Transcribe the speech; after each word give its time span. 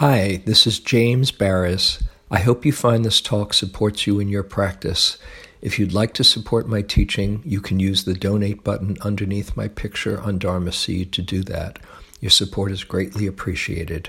Hi, 0.00 0.40
this 0.46 0.66
is 0.66 0.80
James 0.80 1.30
Baraz. 1.30 2.02
I 2.30 2.38
hope 2.38 2.64
you 2.64 2.72
find 2.72 3.04
this 3.04 3.20
talk 3.20 3.52
supports 3.52 4.06
you 4.06 4.18
in 4.18 4.28
your 4.28 4.42
practice. 4.42 5.18
If 5.60 5.78
you'd 5.78 5.92
like 5.92 6.14
to 6.14 6.24
support 6.24 6.66
my 6.66 6.80
teaching, 6.80 7.42
you 7.44 7.60
can 7.60 7.78
use 7.78 8.04
the 8.04 8.14
donate 8.14 8.64
button 8.64 8.96
underneath 9.02 9.58
my 9.58 9.68
picture 9.68 10.18
on 10.18 10.38
Dharma 10.38 10.72
Seed 10.72 11.12
to 11.12 11.20
do 11.20 11.42
that. 11.42 11.80
Your 12.18 12.30
support 12.30 12.72
is 12.72 12.82
greatly 12.82 13.26
appreciated. 13.26 14.08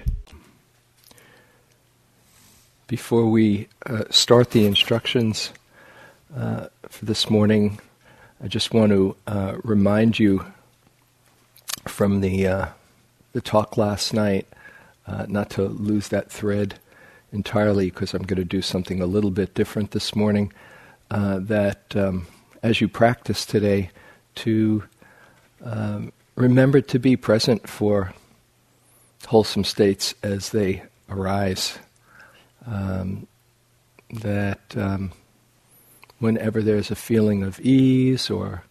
Before 2.88 3.26
we 3.26 3.68
uh, 3.86 4.06
start 4.10 4.52
the 4.52 4.66
instructions 4.66 5.52
uh, 6.34 6.68
for 6.88 7.04
this 7.04 7.30
morning, 7.30 7.82
I 8.42 8.48
just 8.48 8.74
want 8.74 8.94
to 8.94 9.18
uh, 9.28 9.58
remind 9.62 10.20
you 10.20 10.46
from 11.86 12.22
the 12.22 12.48
uh, 12.48 12.68
the 13.34 13.42
talk 13.42 13.76
last 13.76 14.14
night 14.14 14.48
uh, 15.08 15.26
not 15.28 15.50
to 15.52 15.64
lose 15.64 16.10
that 16.10 16.32
thread 16.32 16.80
entirely 17.32 17.90
because 17.90 18.14
I'm 18.14 18.24
going 18.24 18.38
to 18.38 18.46
do 18.46 18.62
something 18.62 19.02
a 19.02 19.06
little 19.06 19.32
bit 19.32 19.54
different 19.54 19.92
this 19.92 20.16
morning. 20.16 20.52
Uh, 21.10 21.40
that 21.40 21.96
um, 21.96 22.28
as 22.64 22.80
you 22.80 22.88
practice 22.88 23.46
today, 23.46 23.90
to 24.36 24.84
um, 25.64 26.12
remember 26.36 26.82
to 26.82 27.00
be 27.00 27.16
present 27.16 27.68
for 27.68 28.14
wholesome 29.28 29.64
states 29.64 30.14
as 30.24 30.50
they 30.50 30.84
arise. 31.10 31.78
Um, 32.66 33.28
that 34.22 34.60
um, 34.76 35.12
whenever 36.20 36.62
there's 36.62 36.92
a 36.92 36.96
feeling 36.96 37.44
of 37.44 37.60
ease 37.60 38.30
or 38.30 38.64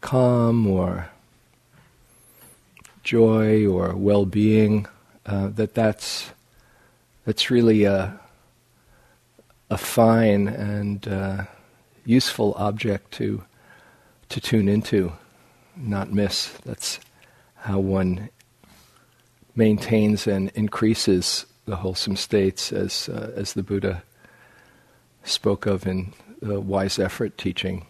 calm 0.00 0.66
or 0.66 1.10
joy 3.02 3.66
or 3.66 3.94
well-being, 3.94 4.86
uh, 5.28 5.48
that 5.48 5.74
that's 5.74 6.30
that's 7.26 7.50
really 7.50 7.84
a 7.84 8.18
a 9.68 9.76
fine 9.76 10.48
and 10.48 11.06
uh, 11.06 11.44
useful 12.06 12.54
object 12.56 13.12
to 13.12 13.44
to 14.30 14.40
tune 14.40 14.68
into, 14.68 15.12
not 15.76 16.10
miss. 16.10 16.48
That's 16.64 16.98
how 17.56 17.78
one 17.78 18.30
maintains 19.54 20.26
and 20.26 20.50
increases 20.54 21.44
the 21.66 21.76
wholesome 21.76 22.16
states, 22.16 22.72
as 22.72 23.10
uh, 23.10 23.32
as 23.36 23.52
the 23.52 23.62
Buddha 23.62 24.02
spoke 25.24 25.66
of 25.66 25.86
in 25.86 26.14
the 26.40 26.58
wise 26.58 26.98
effort 26.98 27.36
teaching. 27.36 27.86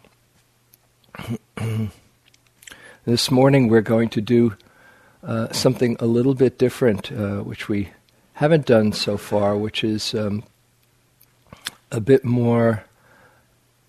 this 3.04 3.30
morning 3.30 3.68
we're 3.68 3.80
going 3.80 4.08
to 4.08 4.20
do 4.20 4.56
uh, 5.22 5.52
something 5.52 5.96
a 6.00 6.06
little 6.06 6.34
bit 6.34 6.58
different, 6.58 7.10
uh, 7.12 7.38
which 7.38 7.68
we 7.68 7.90
haven't 8.34 8.66
done 8.66 8.92
so 8.92 9.16
far, 9.16 9.56
which 9.56 9.82
is 9.82 10.14
um, 10.14 10.44
a 11.90 12.00
bit 12.00 12.24
more 12.24 12.84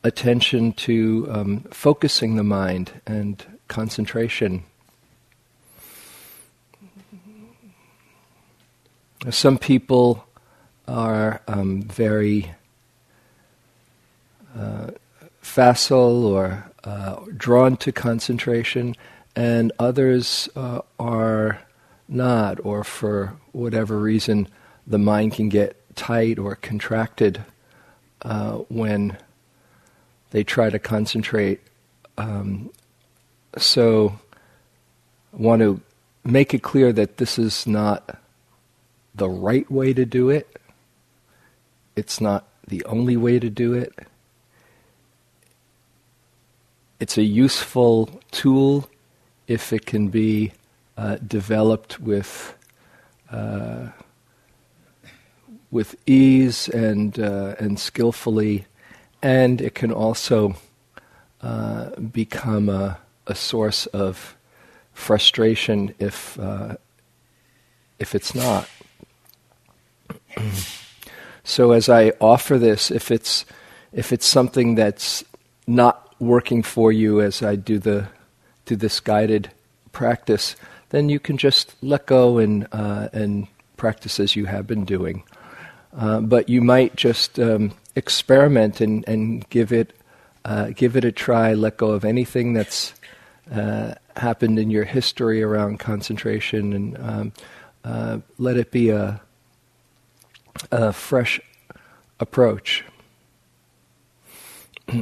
attention 0.04 0.72
to 0.74 1.28
um, 1.30 1.60
focusing 1.72 2.36
the 2.36 2.44
mind 2.44 3.02
and 3.06 3.46
concentration. 3.68 4.64
Some 9.30 9.58
people 9.58 10.26
are 10.88 11.42
um, 11.48 11.84
very 11.84 12.54
uh, 14.58 14.92
facile 15.42 16.26
or 16.26 16.72
uh, 16.84 17.18
drawn 17.36 17.76
to 17.78 17.92
concentration, 17.92 18.96
and 19.36 19.72
others 19.80 20.50
uh, 20.56 20.82
are 21.00 21.62
not, 22.08 22.60
or 22.64 22.84
for 22.84 23.34
whatever 23.52 24.00
reason, 24.00 24.48
the 24.88 24.98
mind 24.98 25.34
can 25.34 25.50
get 25.50 25.76
tight 25.96 26.40
or 26.40 26.56
contracted 26.56 27.44
uh, 28.24 28.54
when 28.70 29.18
they 30.32 30.44
try 30.44 30.70
to 30.70 30.80
concentrate. 30.80 31.62
Um, 32.18 32.70
so, 33.58 34.20
I 35.34 35.38
want 35.38 35.62
to 35.62 35.82
make 36.24 36.54
it 36.54 36.64
clear 36.64 36.92
that 36.94 37.18
this 37.18 37.38
is 37.38 37.68
not 37.68 38.20
the 39.16 39.30
right 39.30 39.70
way 39.72 39.94
to 39.94 40.06
do 40.06 40.30
it. 40.30 40.60
It's 41.96 42.20
not 42.20 42.48
the 42.68 42.84
only 42.86 43.18
way 43.18 43.40
to 43.40 43.50
do 43.50 43.74
it. 43.74 43.94
It's 47.00 47.18
a 47.18 47.24
useful 47.24 48.22
tool 48.32 48.90
if 49.50 49.74
it 49.74 49.88
can 49.88 50.10
be 50.10 50.54
uh, 50.96 51.18
developed 51.28 52.00
with 52.00 52.56
uh, 53.32 53.88
with 55.72 55.96
ease 56.06 56.70
and 56.70 57.20
uh, 57.20 57.56
and 57.60 57.80
skillfully, 57.80 58.66
and 59.22 59.60
it 59.60 59.74
can 59.74 59.92
also 59.92 60.56
uh, 61.42 61.90
become 62.00 62.70
a, 62.70 63.00
a 63.28 63.36
source 63.36 63.88
of 63.88 64.38
frustration 64.94 65.96
if 66.00 66.40
uh, 66.40 66.76
if 67.98 68.14
it's 68.14 68.36
not. 68.36 68.70
so 71.44 71.72
as 71.72 71.90
I 71.90 72.12
offer 72.22 72.60
this, 72.60 72.92
if 72.92 73.10
it's 73.10 73.46
if 73.92 74.14
it's 74.14 74.28
something 74.28 74.76
that's 74.76 75.24
not 75.66 76.16
working 76.20 76.62
for 76.62 76.92
you 76.92 77.20
as 77.22 77.42
I 77.42 77.56
do 77.56 77.80
the 77.80 78.10
to 78.70 78.76
this 78.76 79.00
guided 79.00 79.52
practice, 79.92 80.56
then 80.90 81.10
you 81.10 81.20
can 81.20 81.38
just 81.38 81.76
let 81.82 82.06
go 82.06 82.38
and 82.38 82.68
uh, 82.72 83.10
and 83.12 83.48
practice 83.78 84.20
as 84.20 84.36
you 84.36 84.46
have 84.46 84.68
been 84.68 84.86
doing. 84.86 85.24
Uh, 85.98 86.22
but 86.22 86.48
you 86.50 86.62
might 86.62 86.96
just 86.96 87.40
um, 87.40 87.74
experiment 87.96 88.80
and, 88.80 89.08
and 89.08 89.50
give 89.50 89.72
it 89.74 89.94
uh, 90.46 90.70
give 90.76 90.96
it 90.96 91.04
a 91.04 91.12
try. 91.12 91.54
Let 91.54 91.78
go 91.78 91.92
of 91.92 92.06
anything 92.06 92.54
that's 92.54 92.94
uh, 93.52 93.96
happened 94.16 94.60
in 94.60 94.70
your 94.70 94.86
history 94.86 95.42
around 95.42 95.80
concentration, 95.80 96.74
and 96.74 96.98
um, 96.98 97.34
uh, 97.84 98.20
let 98.38 98.56
it 98.56 98.72
be 98.72 98.90
a, 98.90 99.20
a 100.72 100.94
fresh 100.94 101.42
approach. 102.20 102.84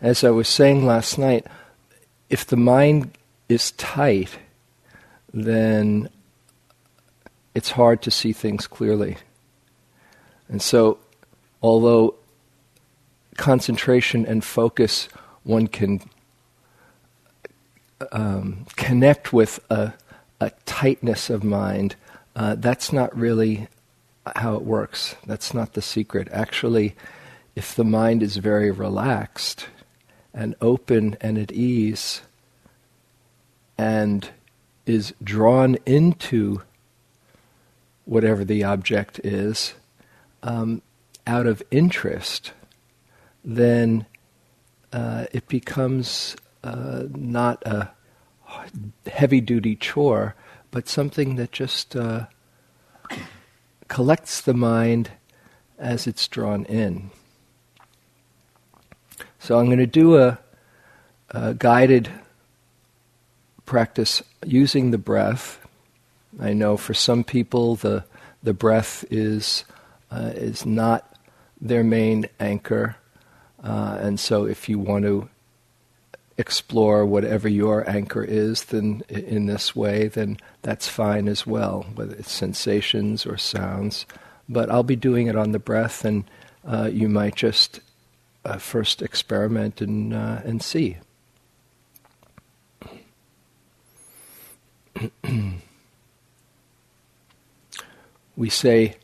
As 0.00 0.22
I 0.22 0.30
was 0.30 0.48
saying 0.48 0.86
last 0.86 1.18
night, 1.18 1.46
if 2.30 2.46
the 2.46 2.56
mind 2.56 3.16
is 3.48 3.72
tight, 3.72 4.38
then 5.32 6.08
it's 7.54 7.70
hard 7.70 8.02
to 8.02 8.10
see 8.10 8.32
things 8.32 8.66
clearly. 8.66 9.16
And 10.48 10.62
so, 10.62 10.98
although 11.62 12.14
concentration 13.36 14.26
and 14.26 14.44
focus, 14.44 15.08
one 15.44 15.66
can 15.66 16.00
um, 18.12 18.66
connect 18.76 19.32
with 19.32 19.60
a, 19.70 19.92
a, 20.40 20.50
tightness 20.66 21.30
of 21.30 21.42
mind, 21.42 21.96
uh, 22.36 22.54
that's 22.56 22.92
not 22.92 23.16
really 23.16 23.68
how 24.36 24.54
it 24.54 24.62
works. 24.62 25.16
That's 25.26 25.52
not 25.52 25.72
the 25.72 25.82
secret. 25.82 26.28
Actually, 26.30 26.94
if 27.56 27.74
the 27.74 27.84
mind 27.84 28.22
is 28.22 28.36
very 28.36 28.70
relaxed, 28.70 29.66
and 30.38 30.54
open 30.60 31.16
and 31.20 31.36
at 31.36 31.50
ease 31.50 32.22
and 33.76 34.30
is 34.86 35.12
drawn 35.22 35.76
into 35.84 36.62
whatever 38.04 38.44
the 38.44 38.62
object 38.62 39.18
is 39.24 39.74
um, 40.44 40.80
out 41.26 41.48
of 41.48 41.60
interest, 41.72 42.52
then 43.44 44.06
uh, 44.92 45.26
it 45.32 45.48
becomes 45.48 46.36
uh, 46.62 47.02
not 47.10 47.60
a 47.66 47.90
heavy 49.10 49.40
duty 49.40 49.74
chore, 49.74 50.36
but 50.70 50.88
something 50.88 51.34
that 51.34 51.50
just 51.50 51.96
uh, 51.96 52.26
collects 53.88 54.40
the 54.40 54.54
mind 54.54 55.10
as 55.80 56.06
it's 56.06 56.28
drawn 56.28 56.64
in. 56.66 57.10
So 59.48 59.58
I'm 59.58 59.64
going 59.64 59.78
to 59.78 59.86
do 59.86 60.18
a, 60.18 60.38
a 61.30 61.54
guided 61.54 62.10
practice 63.64 64.22
using 64.44 64.90
the 64.90 64.98
breath. 64.98 65.66
I 66.38 66.52
know 66.52 66.76
for 66.76 66.92
some 66.92 67.24
people 67.24 67.74
the 67.74 68.04
the 68.42 68.52
breath 68.52 69.06
is 69.10 69.64
uh, 70.10 70.32
is 70.34 70.66
not 70.66 71.16
their 71.62 71.82
main 71.82 72.26
anchor, 72.38 72.96
uh, 73.64 73.96
and 74.02 74.20
so 74.20 74.44
if 74.44 74.68
you 74.68 74.78
want 74.78 75.06
to 75.06 75.30
explore 76.36 77.06
whatever 77.06 77.48
your 77.48 77.88
anchor 77.88 78.22
is, 78.22 78.64
then 78.64 79.02
in 79.08 79.46
this 79.46 79.74
way, 79.74 80.08
then 80.08 80.36
that's 80.60 80.88
fine 80.88 81.26
as 81.26 81.46
well, 81.46 81.86
whether 81.94 82.14
it's 82.16 82.32
sensations 82.32 83.24
or 83.24 83.38
sounds. 83.38 84.04
But 84.46 84.70
I'll 84.70 84.82
be 84.82 84.94
doing 84.94 85.26
it 85.26 85.36
on 85.36 85.52
the 85.52 85.58
breath, 85.58 86.04
and 86.04 86.24
uh, 86.66 86.90
you 86.92 87.08
might 87.08 87.34
just 87.34 87.80
uh, 88.44 88.58
first 88.58 89.02
experiment 89.02 89.80
and 89.80 90.14
uh, 90.14 90.40
and 90.44 90.62
see. 90.62 90.98
we 98.36 98.48
say 98.48 98.96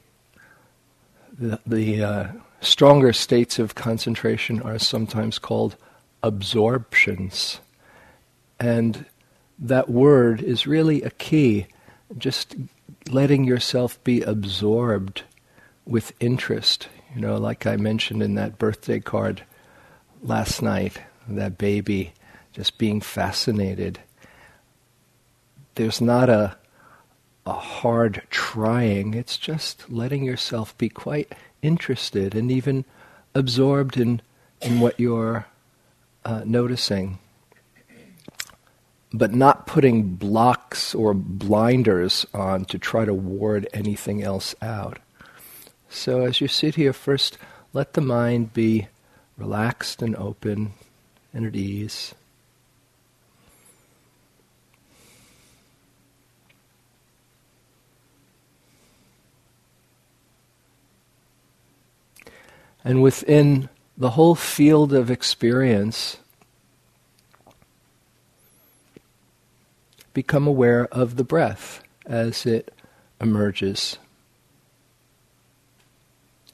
the, 1.36 1.60
the 1.66 2.02
uh, 2.02 2.26
stronger 2.60 3.12
states 3.12 3.58
of 3.58 3.74
concentration 3.74 4.62
are 4.62 4.78
sometimes 4.78 5.38
called 5.38 5.76
absorptions. 6.22 7.60
And 8.58 9.04
that 9.58 9.90
word 9.90 10.40
is 10.40 10.66
really 10.66 11.02
a 11.02 11.10
key, 11.10 11.66
just 12.16 12.54
letting 13.10 13.44
yourself 13.44 14.02
be 14.04 14.22
absorbed 14.22 15.22
with 15.84 16.12
interest. 16.20 16.88
You 17.14 17.20
know, 17.20 17.36
like 17.36 17.66
I 17.66 17.76
mentioned 17.76 18.22
in 18.22 18.34
that 18.34 18.58
birthday 18.58 19.00
card 19.00 19.42
last 20.22 20.62
night, 20.62 20.98
that 21.28 21.58
baby 21.58 22.12
just 22.52 22.78
being 22.78 23.00
fascinated. 23.00 24.00
There's 25.76 26.00
not 26.00 26.28
a 26.28 26.56
a 27.46 27.52
hard 27.52 28.22
trying, 28.30 29.14
it's 29.14 29.36
just 29.36 29.90
letting 29.90 30.24
yourself 30.24 30.76
be 30.78 30.88
quite 30.88 31.32
interested 31.62 32.34
and 32.34 32.50
even 32.50 32.84
absorbed 33.34 33.98
in, 33.98 34.22
in 34.62 34.80
what 34.80 34.98
you're 34.98 35.46
uh, 36.24 36.42
noticing. 36.44 37.18
But 39.12 39.32
not 39.32 39.66
putting 39.66 40.14
blocks 40.14 40.94
or 40.94 41.14
blinders 41.14 42.26
on 42.34 42.64
to 42.66 42.78
try 42.78 43.04
to 43.04 43.14
ward 43.14 43.68
anything 43.72 44.22
else 44.22 44.54
out. 44.60 44.98
So 45.94 46.24
as 46.24 46.40
you 46.40 46.48
sit 46.48 46.74
here, 46.74 46.92
first 46.92 47.38
let 47.72 47.92
the 47.92 48.00
mind 48.00 48.52
be 48.52 48.88
relaxed 49.38 50.02
and 50.02 50.16
open 50.16 50.72
and 51.32 51.46
at 51.46 51.54
ease. 51.54 52.14
And 62.82 63.00
within 63.00 63.68
the 63.96 64.10
whole 64.10 64.34
field 64.34 64.92
of 64.92 65.12
experience, 65.12 66.18
become 70.12 70.48
aware 70.48 70.86
of 70.88 71.16
the 71.16 71.24
breath 71.24 71.82
as 72.04 72.44
it 72.44 72.74
emerges 73.20 73.96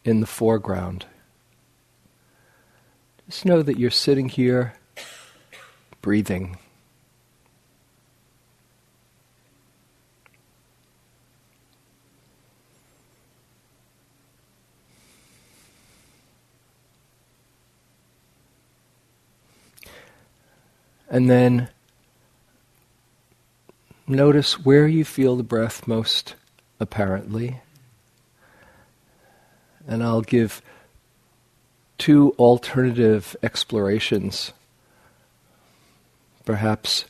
in 0.04 0.20
the 0.20 0.26
foreground. 0.26 1.06
Just 3.28 3.44
know 3.44 3.62
that 3.62 3.78
you're 3.78 3.90
sitting 3.90 4.28
here 4.28 4.74
breathing. 6.02 6.58
And 21.08 21.28
then 21.28 21.68
notice 24.06 24.64
where 24.64 24.86
you 24.86 25.04
feel 25.04 25.36
the 25.36 25.42
breath 25.42 25.86
most 25.88 26.36
apparently. 26.78 27.60
And 29.90 30.02
I'll 30.04 30.22
give 30.22 30.62
two 31.98 32.34
alternative 32.38 33.36
explorations. 33.42 34.52
Perhaps 36.44 37.04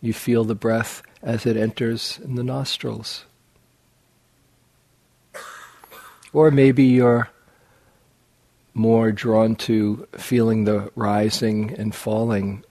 you 0.00 0.12
feel 0.12 0.42
the 0.42 0.54
breath 0.54 1.02
as 1.22 1.46
it 1.46 1.56
enters 1.56 2.18
in 2.24 2.34
the 2.34 2.42
nostrils. 2.42 3.26
Or 6.32 6.50
maybe 6.50 6.84
you're 6.84 7.28
more 8.72 9.12
drawn 9.12 9.54
to 9.54 10.08
feeling 10.12 10.64
the 10.64 10.90
rising 10.96 11.70
and 11.74 11.94
falling 11.94 12.64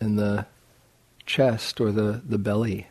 in 0.00 0.16
the 0.16 0.46
chest 1.24 1.80
or 1.80 1.92
the, 1.92 2.20
the 2.28 2.38
belly. 2.38 2.88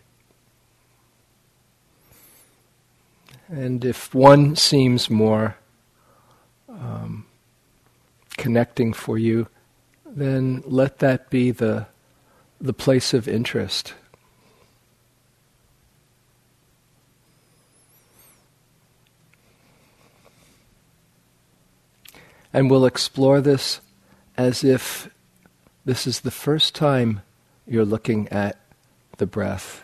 And 3.50 3.84
if 3.84 4.16
one 4.16 4.56
seems 4.56 5.10
more 5.10 5.58
um, 6.80 7.26
connecting 8.38 8.94
for 8.94 9.18
you, 9.18 9.48
then 10.06 10.64
let 10.66 11.00
that 11.00 11.30
be 11.30 11.52
the, 11.52 11.88
the 12.62 12.74
place 12.74 13.14
of 13.14 13.28
interest. 13.28 13.94
And 22.54 22.72
we'll 22.72 22.86
explore 22.86 23.42
this 23.42 23.82
as 24.38 24.64
if 24.64 25.10
this 25.84 26.08
is 26.08 26.22
the 26.22 26.32
first 26.32 26.74
time 26.74 27.22
you're 27.68 27.84
looking 27.84 28.30
at 28.30 28.58
the 29.18 29.26
breath. 29.26 29.84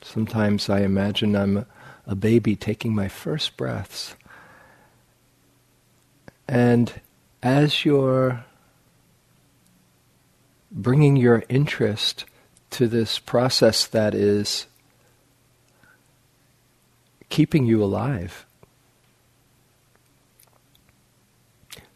Sometimes 0.00 0.70
I 0.70 0.80
imagine 0.80 1.36
I'm 1.36 1.66
a 2.06 2.14
baby 2.14 2.56
taking 2.56 2.94
my 2.94 3.08
first 3.08 3.56
breaths. 3.56 4.14
And 6.46 7.00
as 7.42 7.84
you're 7.84 8.44
bringing 10.70 11.16
your 11.16 11.44
interest 11.48 12.24
to 12.70 12.88
this 12.88 13.18
process 13.18 13.86
that 13.86 14.14
is 14.14 14.66
keeping 17.28 17.64
you 17.64 17.82
alive, 17.82 18.44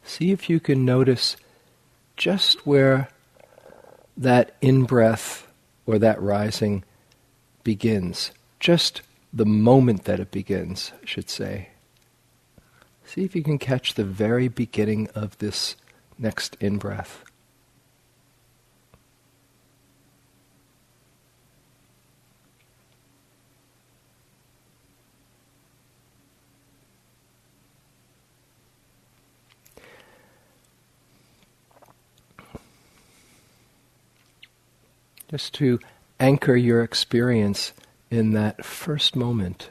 see 0.02 0.30
if 0.30 0.48
you 0.48 0.60
can 0.60 0.84
notice 0.84 1.36
just 2.16 2.66
where 2.66 3.08
that 4.16 4.56
in 4.60 4.84
breath 4.84 5.46
or 5.86 5.98
that 5.98 6.20
rising 6.20 6.84
begins. 7.62 8.32
Just 8.58 9.02
the 9.32 9.46
moment 9.46 10.04
that 10.04 10.20
it 10.20 10.30
begins, 10.30 10.92
I 11.02 11.06
should 11.06 11.30
say. 11.30 11.68
See 13.18 13.24
if 13.24 13.34
you 13.34 13.42
can 13.42 13.58
catch 13.58 13.94
the 13.94 14.04
very 14.04 14.46
beginning 14.46 15.08
of 15.12 15.36
this 15.38 15.74
next 16.20 16.56
in 16.60 16.78
breath. 16.78 17.24
just 35.28 35.54
to 35.54 35.80
anchor 36.20 36.54
your 36.54 36.84
experience 36.84 37.72
in 38.12 38.30
that 38.34 38.64
first 38.64 39.16
moment. 39.16 39.70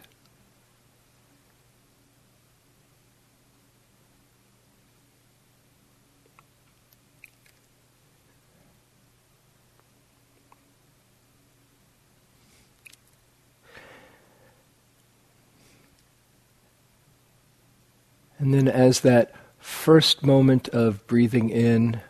And 18.40 18.54
then, 18.54 18.68
as 18.68 19.02
that 19.02 19.34
first 19.60 20.24
moment 20.24 20.70
of 20.70 21.06
breathing 21.08 21.50
in 21.50 22.02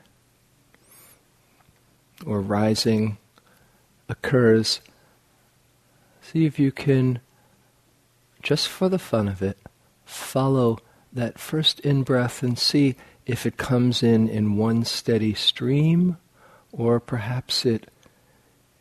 or 2.26 2.42
rising 2.42 3.18
occurs, 4.10 4.82
see 6.22 6.46
if 6.46 6.60
you 6.60 6.72
can, 6.72 7.20
just 8.42 8.68
for 8.68 8.90
the 8.90 9.00
fun 9.00 9.28
of 9.28 9.42
it, 9.42 9.58
follow 10.06 10.80
that 11.14 11.40
first 11.40 11.80
in 11.82 12.04
breath 12.04 12.44
and 12.44 12.58
see 12.58 12.96
if 13.26 13.46
it 13.46 13.58
comes 13.58 14.04
in 14.04 14.28
in 14.28 14.56
one 14.56 14.86
steady 14.86 15.34
stream 15.34 16.18
or 16.72 17.00
perhaps 17.00 17.66
it 17.66 17.90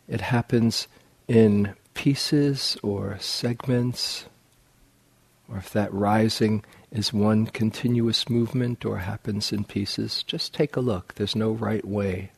it 0.07 0.21
happens 0.21 0.87
in 1.27 1.73
pieces 1.93 2.77
or 2.81 3.17
segments 3.19 4.25
or 5.49 5.57
if 5.57 5.71
that 5.71 5.93
rising 5.93 6.63
is 6.91 7.13
one 7.13 7.47
continuous 7.47 8.29
movement 8.29 8.85
or 8.85 8.97
happens 8.97 9.51
in 9.51 9.63
pieces 9.63 10.23
just 10.23 10.53
take 10.53 10.75
a 10.75 10.81
look. 10.81 11.13
There's 11.15 11.35
no 11.35 11.51
right 11.51 11.85
way 11.85 12.31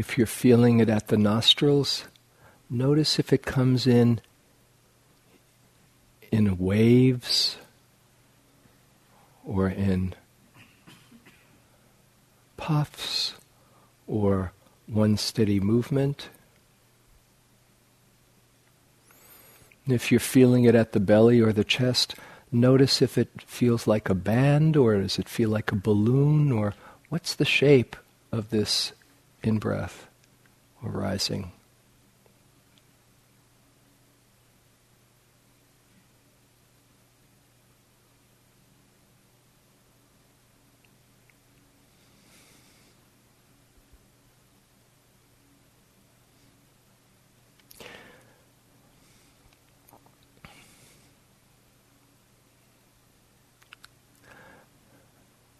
If 0.00 0.16
you're 0.16 0.26
feeling 0.26 0.80
it 0.80 0.88
at 0.88 1.08
the 1.08 1.18
nostrils, 1.18 2.06
notice 2.70 3.18
if 3.18 3.34
it 3.34 3.42
comes 3.42 3.86
in 3.86 4.22
in 6.32 6.56
waves 6.56 7.58
or 9.44 9.68
in 9.68 10.14
puffs 12.56 13.34
or 14.06 14.52
one 14.86 15.18
steady 15.18 15.60
movement. 15.60 16.30
If 19.86 20.10
you're 20.10 20.18
feeling 20.18 20.64
it 20.64 20.74
at 20.74 20.92
the 20.92 21.00
belly 21.00 21.42
or 21.42 21.52
the 21.52 21.62
chest, 21.62 22.14
notice 22.50 23.02
if 23.02 23.18
it 23.18 23.28
feels 23.42 23.86
like 23.86 24.08
a 24.08 24.14
band 24.14 24.78
or 24.78 24.98
does 24.98 25.18
it 25.18 25.28
feel 25.28 25.50
like 25.50 25.70
a 25.70 25.76
balloon 25.76 26.50
or 26.50 26.72
what's 27.10 27.34
the 27.34 27.44
shape 27.44 27.96
of 28.32 28.48
this 28.48 28.94
in 29.42 29.58
breath 29.58 30.06
or 30.82 30.90
rising. 30.90 31.52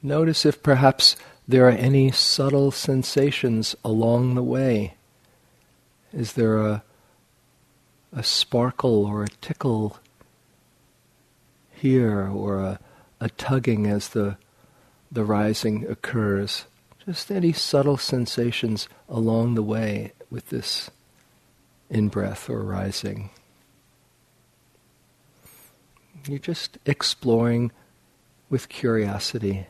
Notice 0.03 0.47
if 0.47 0.63
perhaps 0.63 1.15
there 1.51 1.67
are 1.67 1.71
any 1.73 2.13
subtle 2.13 2.71
sensations 2.71 3.75
along 3.85 4.37
the 4.37 4.43
way. 4.43 4.95
Is 6.13 6.35
there 6.35 6.59
a, 6.59 6.85
a 8.13 8.23
sparkle 8.23 9.05
or 9.05 9.25
a 9.25 9.29
tickle 9.41 9.99
here 11.73 12.29
or 12.29 12.61
a, 12.61 12.81
a 13.21 13.31
tugging 13.31 13.89
as 13.89 14.11
the, 14.11 14.37
the 15.11 15.25
rising 15.25 15.91
occurs? 15.91 16.67
Just 17.05 17.33
any 17.33 17.53
subtle 17.53 17.97
sensations 17.97 18.89
along 19.09 19.57
the 19.57 19.63
way 19.63 20.13
with 20.31 20.51
this 20.51 20.89
in 21.89 22.09
breath 22.09 22.49
or 22.49 22.63
rising. 22.63 23.31
You're 26.29 26.39
just 26.39 26.79
exploring 26.87 27.73
with 28.49 28.69
curiosity. 28.69 29.67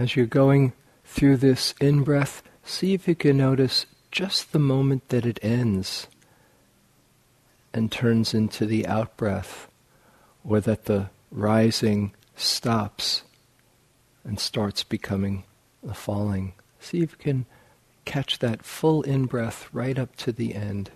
As 0.00 0.16
you're 0.16 0.24
going 0.24 0.72
through 1.04 1.36
this 1.36 1.74
in 1.78 2.04
breath, 2.04 2.42
see 2.64 2.94
if 2.94 3.06
you 3.06 3.14
can 3.14 3.36
notice 3.36 3.84
just 4.10 4.52
the 4.52 4.58
moment 4.58 5.10
that 5.10 5.26
it 5.26 5.38
ends 5.42 6.06
and 7.74 7.92
turns 7.92 8.32
into 8.32 8.64
the 8.64 8.86
out 8.86 9.18
breath, 9.18 9.68
or 10.42 10.58
that 10.58 10.86
the 10.86 11.10
rising 11.30 12.14
stops 12.34 13.24
and 14.24 14.40
starts 14.40 14.84
becoming 14.84 15.44
the 15.82 15.92
falling. 15.92 16.54
See 16.78 17.02
if 17.02 17.12
you 17.12 17.18
can 17.18 17.46
catch 18.06 18.38
that 18.38 18.64
full 18.64 19.02
in 19.02 19.26
breath 19.26 19.68
right 19.70 19.98
up 19.98 20.16
to 20.16 20.32
the 20.32 20.54
end. 20.54 20.90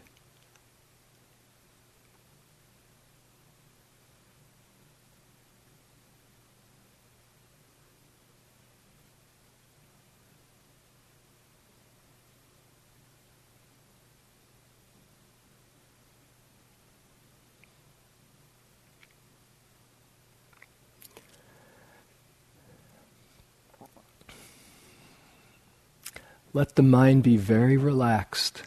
Let 26.54 26.76
the 26.76 26.82
mind 26.82 27.24
be 27.24 27.36
very 27.36 27.76
relaxed. 27.76 28.62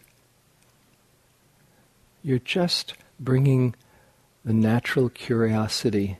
You're 2.22 2.38
just 2.38 2.94
bringing 3.18 3.76
the 4.44 4.54
natural 4.54 5.08
curiosity 5.08 6.18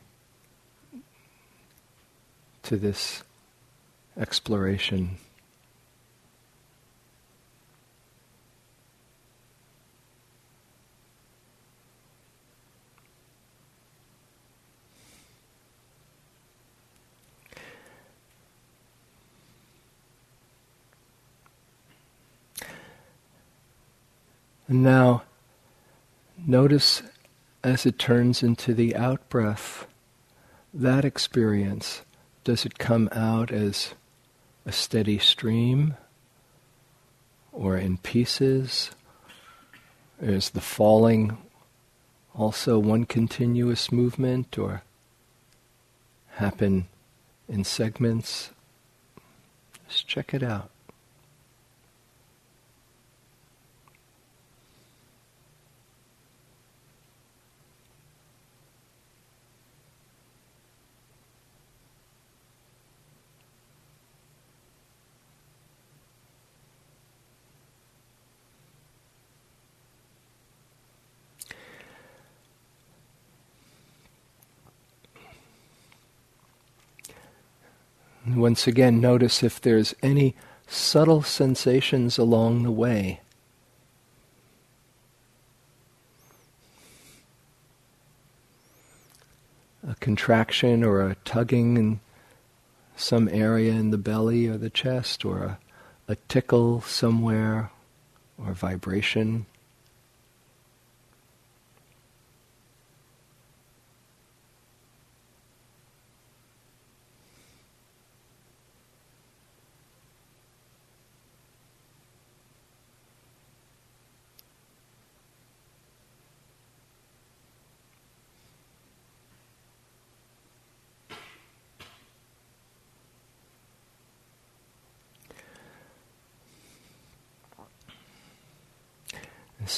to 2.62 2.76
this 2.78 3.22
exploration. 4.16 5.18
And 24.68 24.82
now, 24.82 25.22
notice 26.36 27.02
as 27.64 27.86
it 27.86 27.98
turns 27.98 28.42
into 28.42 28.74
the 28.74 28.94
out 28.94 29.26
breath, 29.30 29.86
that 30.74 31.06
experience, 31.06 32.02
does 32.44 32.66
it 32.66 32.78
come 32.78 33.08
out 33.12 33.50
as 33.50 33.94
a 34.66 34.72
steady 34.72 35.18
stream 35.18 35.96
or 37.50 37.78
in 37.78 37.96
pieces? 37.96 38.90
Is 40.20 40.50
the 40.50 40.60
falling 40.60 41.38
also 42.34 42.78
one 42.78 43.04
continuous 43.04 43.90
movement 43.90 44.58
or 44.58 44.82
happen 46.32 46.88
in 47.48 47.64
segments? 47.64 48.50
Just 49.88 50.06
check 50.06 50.34
it 50.34 50.42
out. 50.42 50.70
Once 78.38 78.66
again, 78.66 79.00
notice 79.00 79.42
if 79.42 79.60
there's 79.60 79.94
any 80.02 80.34
subtle 80.66 81.22
sensations 81.22 82.18
along 82.18 82.62
the 82.62 82.70
way. 82.70 83.20
A 89.86 89.94
contraction 89.96 90.84
or 90.84 91.00
a 91.00 91.16
tugging 91.24 91.76
in 91.76 92.00
some 92.94 93.28
area 93.28 93.72
in 93.72 93.90
the 93.90 93.98
belly 93.98 94.46
or 94.46 94.56
the 94.56 94.70
chest, 94.70 95.24
or 95.24 95.42
a, 95.42 95.58
a 96.08 96.16
tickle 96.28 96.80
somewhere, 96.82 97.70
or 98.36 98.52
vibration. 98.52 99.46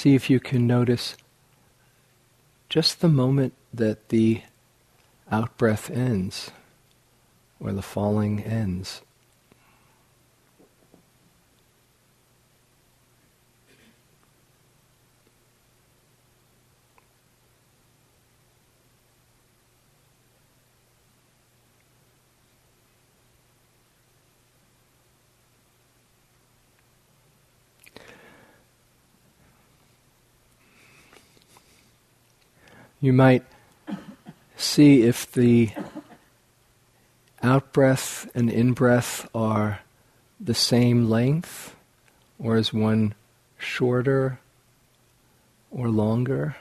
See 0.00 0.14
if 0.14 0.30
you 0.30 0.40
can 0.40 0.66
notice 0.66 1.14
just 2.71 3.02
the 3.02 3.09
moment 3.11 3.52
that 3.75 4.09
the 4.09 4.40
out 5.30 5.59
breath 5.59 5.90
ends 5.90 6.52
or 7.62 7.73
the 7.73 7.83
falling 7.83 8.42
ends. 8.42 9.02
You 33.02 33.14
might 33.14 33.45
see 34.57 35.04
if 35.04 35.33
the 35.33 35.71
out 37.42 37.73
breath 37.73 38.30
and 38.35 38.50
in 38.50 38.75
breath 38.75 39.26
are 39.35 39.80
the 40.38 40.52
same 40.52 41.09
length, 41.09 41.75
or 42.38 42.59
is 42.59 42.75
one 42.75 43.14
shorter 43.57 44.38
or 45.71 45.88
longer, 45.88 46.57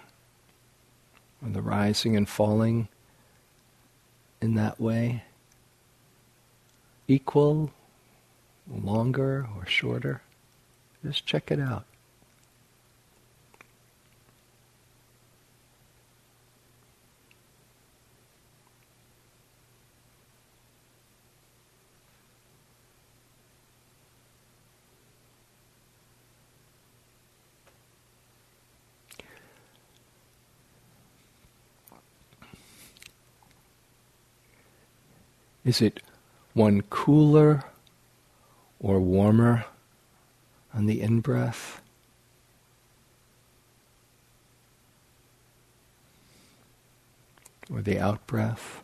or 1.43 1.50
the 1.50 1.62
rising 1.62 2.15
and 2.15 2.29
falling 2.29 2.88
in 4.41 4.53
that 4.53 4.79
way, 4.79 5.24
equal, 7.05 7.72
longer, 8.72 9.46
or 9.58 9.65
shorter. 9.65 10.22
Just 11.03 11.25
check 11.25 11.51
it 11.51 11.60
out. 11.60 11.86
Is 35.69 35.83
it 35.83 36.01
one 36.55 36.81
cooler 36.89 37.63
or 38.79 38.99
warmer 38.99 39.65
on 40.73 40.88
the 40.88 40.99
in 40.99 41.19
breath? 41.19 41.79
Or 47.71 47.83
the 47.83 47.99
out 47.99 48.25
breath? 48.25 48.81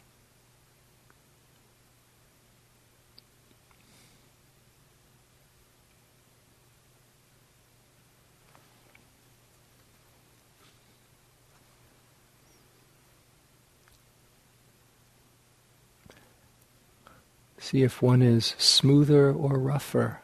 See 17.76 17.84
if 17.84 18.02
one 18.02 18.22
is 18.22 18.56
smoother 18.58 19.34
or 19.34 19.60
rougher 19.60 20.22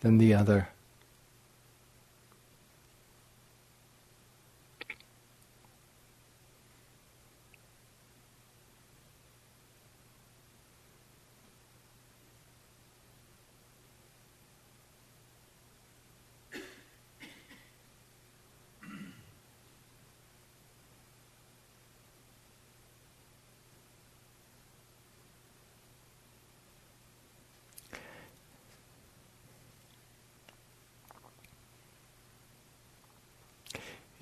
than 0.00 0.16
the 0.16 0.32
other. 0.32 0.70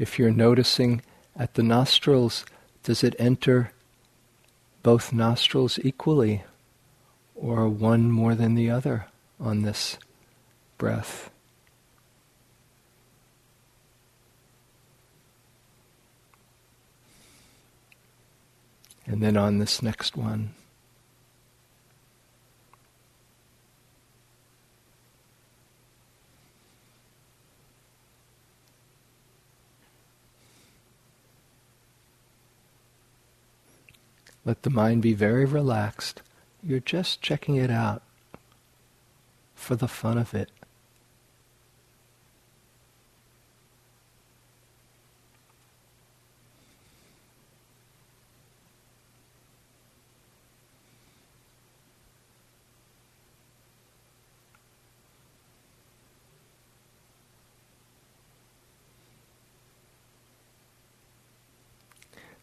If 0.00 0.18
you're 0.18 0.30
noticing 0.30 1.02
at 1.36 1.54
the 1.54 1.62
nostrils, 1.62 2.46
does 2.84 3.04
it 3.04 3.14
enter 3.18 3.72
both 4.82 5.12
nostrils 5.12 5.78
equally 5.82 6.42
or 7.34 7.68
one 7.68 8.10
more 8.10 8.34
than 8.34 8.54
the 8.54 8.70
other 8.70 9.08
on 9.38 9.60
this 9.60 9.98
breath? 10.78 11.28
And 19.04 19.22
then 19.22 19.36
on 19.36 19.58
this 19.58 19.82
next 19.82 20.16
one. 20.16 20.54
Let 34.44 34.62
the 34.62 34.70
mind 34.70 35.02
be 35.02 35.12
very 35.12 35.44
relaxed. 35.44 36.22
You're 36.62 36.80
just 36.80 37.20
checking 37.20 37.56
it 37.56 37.70
out 37.70 38.02
for 39.54 39.76
the 39.76 39.88
fun 39.88 40.18
of 40.18 40.34
it. 40.34 40.50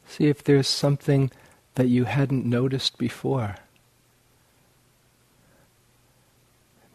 See 0.08 0.28
if 0.28 0.44
there's 0.44 0.68
something 0.68 1.30
that 1.78 1.88
you 1.88 2.06
hadn't 2.06 2.44
noticed 2.44 2.98
before. 2.98 3.56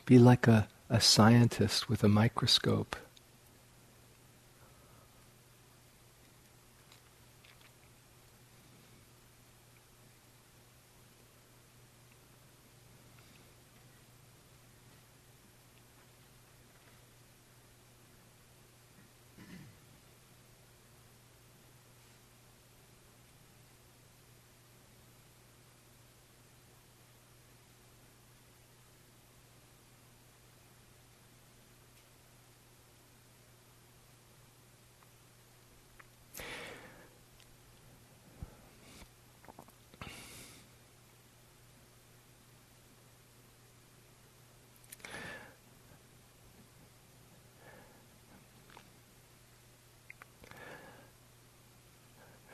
Be 0.07 0.19
like 0.19 0.49
a, 0.49 0.67
a 0.91 1.01
scientist 1.01 1.89
with 1.89 2.03
a 2.03 2.09
microscope. 2.09 2.97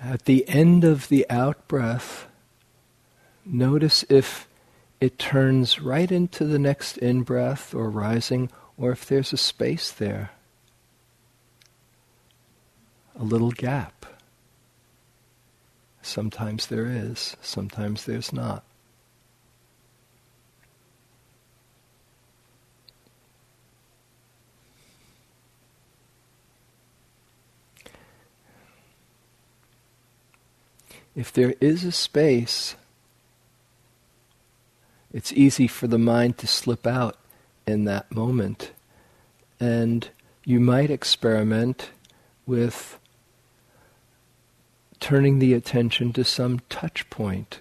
At 0.08 0.24
the 0.24 0.48
end 0.48 0.84
of 0.84 1.08
the 1.08 1.26
out 1.28 1.68
breath, 1.68 2.28
notice 3.44 4.06
if 4.08 4.48
it 5.02 5.18
turns 5.18 5.82
right 5.82 6.10
into 6.10 6.46
the 6.46 6.58
next 6.58 6.96
in 6.96 7.24
breath 7.24 7.74
or 7.74 7.90
rising, 7.90 8.50
or 8.78 8.90
if 8.90 9.04
there's 9.04 9.34
a 9.34 9.36
space 9.36 9.92
there, 9.92 10.30
a 13.20 13.22
little 13.22 13.50
gap. 13.50 14.06
Sometimes 16.00 16.68
there 16.68 16.86
is, 16.86 17.36
sometimes 17.42 18.06
there's 18.06 18.32
not. 18.32 18.64
If 31.18 31.32
there 31.32 31.56
is 31.60 31.82
a 31.82 31.90
space, 31.90 32.76
it's 35.12 35.32
easy 35.32 35.66
for 35.66 35.88
the 35.88 35.98
mind 35.98 36.38
to 36.38 36.46
slip 36.46 36.86
out 36.86 37.16
in 37.66 37.86
that 37.86 38.14
moment. 38.14 38.70
And 39.58 40.08
you 40.44 40.60
might 40.60 40.92
experiment 40.92 41.90
with 42.46 43.00
turning 45.00 45.40
the 45.40 45.54
attention 45.54 46.12
to 46.12 46.22
some 46.22 46.60
touch 46.68 47.10
point 47.10 47.58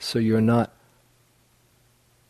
so 0.00 0.18
you're 0.18 0.40
not 0.40 0.72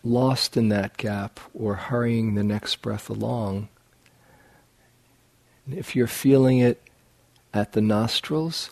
lost 0.02 0.58
in 0.58 0.68
that 0.68 0.98
gap 0.98 1.40
or 1.54 1.74
hurrying 1.76 2.34
the 2.34 2.44
next 2.44 2.82
breath 2.82 3.08
along. 3.08 3.70
If 5.70 5.96
you're 5.96 6.06
feeling 6.06 6.58
it 6.58 6.82
at 7.54 7.72
the 7.72 7.80
nostrils, 7.80 8.68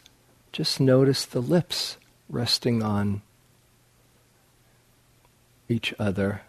just 0.52 0.80
notice 0.80 1.24
the 1.24 1.40
lips 1.40 1.96
resting 2.28 2.82
on 2.82 3.22
each 5.68 5.94
other. 5.98 6.42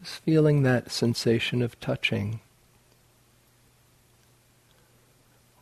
Just 0.00 0.22
feeling 0.22 0.62
that 0.62 0.90
sensation 0.90 1.62
of 1.62 1.78
touching. 1.80 2.40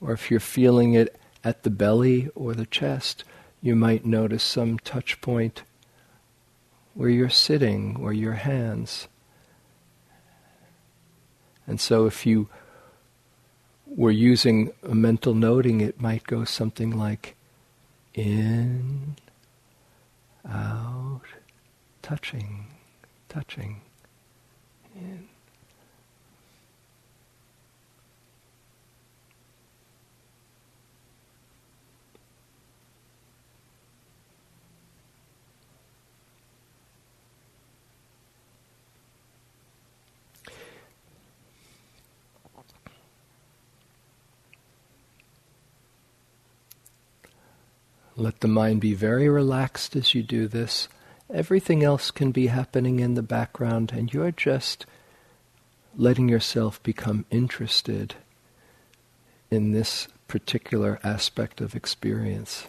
Or 0.01 0.13
if 0.13 0.31
you're 0.31 0.41
feeling 0.41 0.95
it 0.95 1.19
at 1.43 1.63
the 1.63 1.71
belly 1.71 2.29
or 2.35 2.55
the 2.55 2.67
chest, 2.67 3.25
you 3.61 3.75
might 3.75 4.07
notice 4.07 4.43
some 4.43 4.79
touch 4.79 5.21
point 5.21 5.63
where 6.95 7.11
you're 7.11 7.29
sitting 7.29 7.97
or 8.01 8.13
your 8.13 8.35
hands. 8.35 9.09
And 11.67 11.81
so 11.81 12.07
if 12.07 12.25
you 12.25 12.49
were 13.97 14.11
using 14.11 14.73
a 14.83 14.95
mental 14.95 15.35
noting, 15.35 15.81
it 15.81 16.01
might 16.01 16.25
go 16.25 16.45
something 16.45 16.97
like 16.97 17.37
in, 18.15 19.17
out, 20.49 21.23
touching, 22.03 22.67
touching, 23.29 23.81
in. 24.95 25.29
Let 48.21 48.41
the 48.41 48.49
mind 48.49 48.83
be 48.83 48.93
very 48.93 49.31
relaxed 49.31 49.97
as 49.97 50.15
you 50.15 50.23
do 50.23 50.47
this. 50.47 50.89
Everything 51.33 51.83
else 51.83 52.11
can 52.11 52.33
be 52.33 52.49
happening 52.49 53.01
in 53.01 53.15
the 53.15 53.23
background, 53.23 53.93
and 53.97 54.13
you're 54.13 54.31
just 54.31 54.85
letting 55.97 56.29
yourself 56.29 56.83
become 56.83 57.25
interested 57.31 58.17
in 59.51 59.71
this 59.71 60.07
particular 60.29 61.01
aspect 61.03 61.63
of 61.63 61.75
experience. 61.75 62.67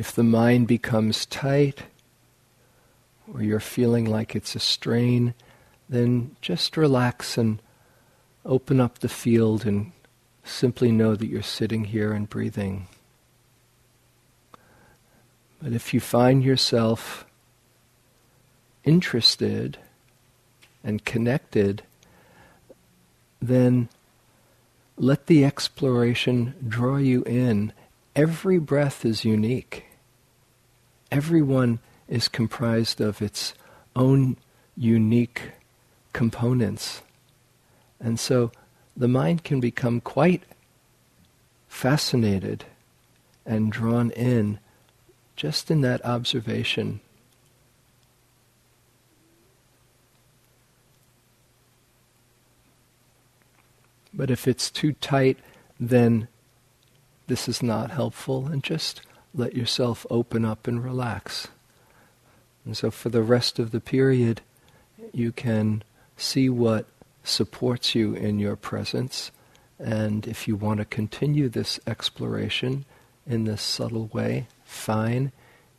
If 0.00 0.14
the 0.14 0.24
mind 0.24 0.66
becomes 0.66 1.26
tight, 1.26 1.82
or 3.30 3.42
you're 3.42 3.60
feeling 3.60 4.06
like 4.06 4.34
it's 4.34 4.54
a 4.54 4.58
strain, 4.58 5.34
then 5.90 6.36
just 6.40 6.78
relax 6.78 7.36
and 7.36 7.60
open 8.46 8.80
up 8.80 9.00
the 9.00 9.10
field 9.10 9.66
and 9.66 9.92
simply 10.42 10.90
know 10.90 11.16
that 11.16 11.26
you're 11.26 11.42
sitting 11.42 11.84
here 11.84 12.14
and 12.14 12.30
breathing. 12.30 12.86
But 15.62 15.74
if 15.74 15.92
you 15.92 16.00
find 16.00 16.42
yourself 16.42 17.26
interested 18.84 19.76
and 20.82 21.04
connected, 21.04 21.82
then 23.38 23.90
let 24.96 25.26
the 25.26 25.44
exploration 25.44 26.54
draw 26.66 26.96
you 26.96 27.22
in. 27.24 27.74
Every 28.16 28.58
breath 28.58 29.04
is 29.04 29.26
unique 29.26 29.84
everyone 31.10 31.78
is 32.08 32.28
comprised 32.28 33.00
of 33.00 33.22
its 33.22 33.54
own 33.94 34.36
unique 34.76 35.52
components. 36.12 37.02
And 38.00 38.18
so 38.18 38.50
the 38.96 39.08
mind 39.08 39.44
can 39.44 39.60
become 39.60 40.00
quite 40.00 40.42
fascinated 41.68 42.64
and 43.46 43.72
drawn 43.72 44.10
in 44.12 44.58
just 45.36 45.70
in 45.70 45.80
that 45.80 46.04
observation. 46.04 47.00
But 54.12 54.30
if 54.30 54.48
it's 54.48 54.70
too 54.70 54.92
tight, 54.94 55.38
then 55.78 56.28
this 57.26 57.48
is 57.48 57.62
not 57.62 57.92
helpful, 57.92 58.48
and 58.48 58.62
just 58.62 59.02
let 59.34 59.56
yourself 59.56 60.06
open 60.10 60.44
up 60.44 60.66
and 60.66 60.82
relax. 60.82 61.48
And 62.64 62.76
so 62.76 62.90
for 62.90 63.08
the 63.08 63.22
rest 63.22 63.58
of 63.58 63.70
the 63.70 63.80
period, 63.80 64.40
you 65.12 65.32
can 65.32 65.82
see 66.16 66.48
what 66.48 66.86
supports 67.24 67.94
you 67.94 68.14
in 68.14 68.38
your 68.38 68.56
presence. 68.56 69.30
And 69.78 70.26
if 70.26 70.46
you 70.46 70.56
want 70.56 70.78
to 70.78 70.84
continue 70.84 71.48
this 71.48 71.80
exploration 71.86 72.84
in 73.26 73.44
this 73.44 73.62
subtle 73.62 74.08
way, 74.12 74.46
fine. 74.64 75.32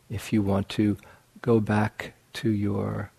If 0.09 0.33
you 0.33 0.41
want 0.41 0.69
to 0.69 0.97
go 1.41 1.59
back 1.59 2.13
to 2.33 2.49
your 2.49 3.11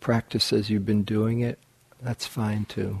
practice 0.00 0.52
as 0.52 0.70
you've 0.70 0.86
been 0.86 1.02
doing 1.02 1.40
it, 1.40 1.58
that's 2.00 2.26
fine 2.26 2.64
too. 2.64 3.00